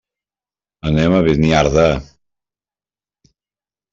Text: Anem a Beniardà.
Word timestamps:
Anem 0.91 1.15
a 1.17 1.19
Beniardà. 1.27 1.83